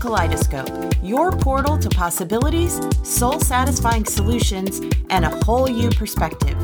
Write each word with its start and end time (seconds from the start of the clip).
Kaleidoscope, 0.00 0.94
your 1.02 1.30
portal 1.30 1.78
to 1.78 1.88
possibilities, 1.90 2.80
soul 3.06 3.38
satisfying 3.38 4.06
solutions, 4.06 4.80
and 5.10 5.24
a 5.26 5.44
whole 5.44 5.68
you 5.68 5.90
perspective. 5.90 6.56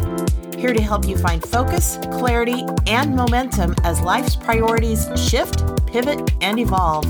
Here 0.57 0.73
to 0.73 0.83
help 0.83 1.07
you 1.07 1.19
find 1.19 1.43
focus, 1.43 1.99
clarity, 2.13 2.65
and 2.87 3.15
momentum 3.15 3.75
as 3.85 4.01
life's 4.01 4.35
priorities 4.35 5.07
shift, 5.17 5.63
pivot, 5.87 6.33
and 6.41 6.59
evolve. 6.59 7.07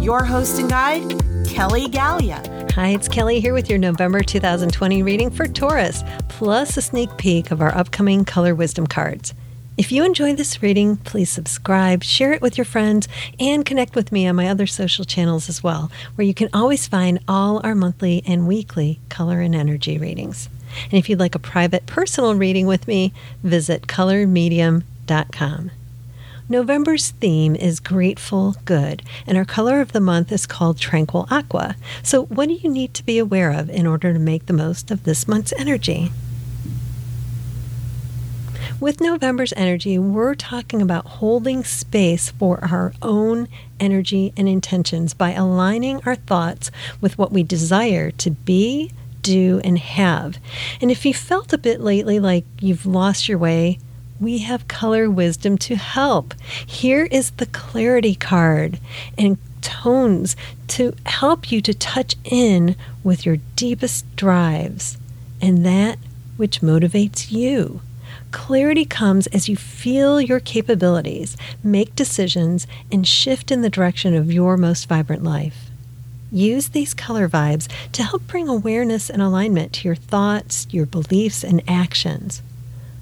Your 0.00 0.24
host 0.24 0.58
and 0.58 0.68
guide, 0.68 1.46
Kelly 1.46 1.88
Gallia. 1.88 2.42
Hi, 2.74 2.88
it's 2.88 3.08
Kelly 3.08 3.40
here 3.40 3.54
with 3.54 3.70
your 3.70 3.78
November 3.78 4.20
2020 4.20 5.02
reading 5.04 5.30
for 5.30 5.46
Taurus, 5.46 6.02
plus 6.28 6.76
a 6.76 6.82
sneak 6.82 7.16
peek 7.16 7.52
of 7.52 7.60
our 7.60 7.74
upcoming 7.74 8.24
Color 8.24 8.54
Wisdom 8.56 8.86
cards. 8.86 9.32
If 9.78 9.92
you 9.92 10.04
enjoy 10.04 10.34
this 10.34 10.60
reading, 10.60 10.96
please 10.96 11.30
subscribe, 11.30 12.02
share 12.02 12.32
it 12.32 12.42
with 12.42 12.58
your 12.58 12.64
friends, 12.64 13.06
and 13.38 13.64
connect 13.64 13.94
with 13.94 14.10
me 14.10 14.26
on 14.26 14.34
my 14.34 14.48
other 14.48 14.66
social 14.66 15.04
channels 15.04 15.48
as 15.48 15.62
well, 15.62 15.88
where 16.16 16.26
you 16.26 16.34
can 16.34 16.48
always 16.52 16.88
find 16.88 17.20
all 17.28 17.60
our 17.62 17.76
monthly 17.76 18.24
and 18.26 18.48
weekly 18.48 18.98
color 19.08 19.40
and 19.40 19.54
energy 19.54 19.96
readings. 19.96 20.48
And 20.86 20.94
if 20.94 21.08
you'd 21.08 21.20
like 21.20 21.36
a 21.36 21.38
private 21.38 21.86
personal 21.86 22.34
reading 22.34 22.66
with 22.66 22.88
me, 22.88 23.12
visit 23.44 23.86
colormedium.com. 23.86 25.70
November's 26.48 27.10
theme 27.10 27.54
is 27.54 27.78
grateful 27.78 28.56
good, 28.64 29.04
and 29.28 29.38
our 29.38 29.44
color 29.44 29.80
of 29.80 29.92
the 29.92 30.00
month 30.00 30.32
is 30.32 30.44
called 30.44 30.78
tranquil 30.78 31.28
aqua. 31.30 31.76
So, 32.02 32.24
what 32.24 32.48
do 32.48 32.54
you 32.54 32.68
need 32.68 32.94
to 32.94 33.06
be 33.06 33.18
aware 33.18 33.52
of 33.52 33.70
in 33.70 33.86
order 33.86 34.12
to 34.12 34.18
make 34.18 34.46
the 34.46 34.52
most 34.52 34.90
of 34.90 35.04
this 35.04 35.28
month's 35.28 35.52
energy? 35.56 36.10
With 38.80 39.00
November's 39.00 39.52
energy, 39.56 39.98
we're 39.98 40.36
talking 40.36 40.80
about 40.80 41.04
holding 41.04 41.64
space 41.64 42.30
for 42.30 42.64
our 42.64 42.92
own 43.02 43.48
energy 43.80 44.32
and 44.36 44.48
intentions 44.48 45.14
by 45.14 45.32
aligning 45.32 46.00
our 46.06 46.14
thoughts 46.14 46.70
with 47.00 47.18
what 47.18 47.32
we 47.32 47.42
desire 47.42 48.12
to 48.12 48.30
be, 48.30 48.92
do, 49.20 49.60
and 49.64 49.80
have. 49.80 50.38
And 50.80 50.92
if 50.92 51.04
you 51.04 51.12
felt 51.12 51.52
a 51.52 51.58
bit 51.58 51.80
lately 51.80 52.20
like 52.20 52.44
you've 52.60 52.86
lost 52.86 53.28
your 53.28 53.36
way, 53.36 53.80
we 54.20 54.38
have 54.38 54.68
color 54.68 55.10
wisdom 55.10 55.58
to 55.58 55.74
help. 55.74 56.34
Here 56.64 57.06
is 57.06 57.32
the 57.32 57.46
clarity 57.46 58.14
card 58.14 58.78
and 59.18 59.38
tones 59.60 60.36
to 60.68 60.94
help 61.04 61.50
you 61.50 61.60
to 61.62 61.74
touch 61.74 62.14
in 62.22 62.76
with 63.02 63.26
your 63.26 63.38
deepest 63.56 64.14
drives 64.14 64.98
and 65.42 65.66
that 65.66 65.98
which 66.36 66.60
motivates 66.60 67.32
you. 67.32 67.80
Clarity 68.30 68.84
comes 68.84 69.26
as 69.28 69.48
you 69.48 69.56
feel 69.56 70.20
your 70.20 70.40
capabilities, 70.40 71.36
make 71.62 71.94
decisions, 71.96 72.66
and 72.92 73.06
shift 73.06 73.50
in 73.50 73.62
the 73.62 73.70
direction 73.70 74.14
of 74.14 74.32
your 74.32 74.56
most 74.56 74.88
vibrant 74.88 75.22
life. 75.22 75.70
Use 76.30 76.68
these 76.68 76.92
color 76.92 77.28
vibes 77.28 77.68
to 77.92 78.02
help 78.02 78.26
bring 78.26 78.48
awareness 78.48 79.08
and 79.08 79.22
alignment 79.22 79.72
to 79.72 79.88
your 79.88 79.96
thoughts, 79.96 80.66
your 80.70 80.84
beliefs, 80.84 81.42
and 81.42 81.62
actions. 81.66 82.42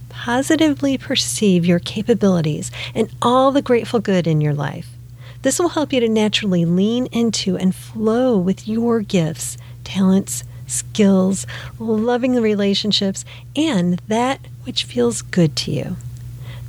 Positively 0.08 0.96
perceive 0.96 1.66
your 1.66 1.80
capabilities 1.80 2.70
and 2.94 3.10
all 3.20 3.50
the 3.50 3.62
grateful 3.62 4.00
good 4.00 4.26
in 4.26 4.40
your 4.40 4.54
life. 4.54 4.88
This 5.42 5.58
will 5.58 5.70
help 5.70 5.92
you 5.92 6.00
to 6.00 6.08
naturally 6.08 6.64
lean 6.64 7.06
into 7.06 7.56
and 7.56 7.74
flow 7.74 8.38
with 8.38 8.66
your 8.66 9.00
gifts, 9.00 9.58
talents, 9.84 10.42
skills, 10.66 11.46
loving 11.78 12.32
the 12.32 12.42
relationships, 12.42 13.24
and 13.54 14.00
that 14.08 14.40
which 14.64 14.84
feels 14.84 15.22
good 15.22 15.56
to 15.56 15.70
you. 15.70 15.96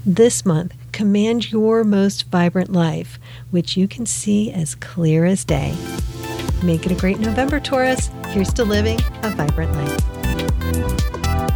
This 0.05 0.45
month, 0.45 0.73
command 0.91 1.51
your 1.51 1.83
most 1.83 2.29
vibrant 2.29 2.71
life, 2.71 3.19
which 3.51 3.75
you 3.75 3.87
can 3.87 4.05
see 4.05 4.51
as 4.51 4.75
clear 4.75 5.25
as 5.25 5.43
day. 5.43 5.75
Make 6.63 6.85
it 6.85 6.91
a 6.91 6.95
great 6.95 7.19
November, 7.19 7.59
Taurus. 7.59 8.09
Here's 8.27 8.53
to 8.53 8.63
living 8.63 8.99
a 9.23 9.29
vibrant 9.29 9.73
life. 9.73 10.17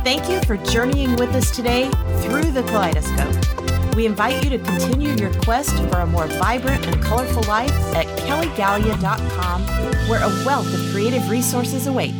Thank 0.03 0.29
you 0.29 0.41
for 0.41 0.57
journeying 0.71 1.15
with 1.15 1.33
us 1.35 1.55
today 1.55 1.89
through 2.21 2.51
the 2.51 2.63
kaleidoscope. 2.63 3.95
We 3.95 4.05
invite 4.05 4.43
you 4.43 4.49
to 4.51 4.59
continue 4.59 5.11
your 5.15 5.33
quest 5.41 5.75
for 5.89 5.99
a 5.99 6.05
more 6.05 6.27
vibrant 6.27 6.85
and 6.87 7.01
colorful 7.03 7.43
life 7.43 7.71
at 7.95 8.05
kellygallia.com, 8.19 9.61
where 10.09 10.23
a 10.23 10.45
wealth 10.45 10.73
of 10.73 10.91
creative 10.91 11.29
resources 11.29 11.87
await. 11.87 12.13